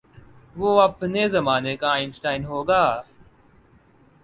[0.55, 2.83] وہ اپنے زمانے کا آئن سٹائن ہو گا۔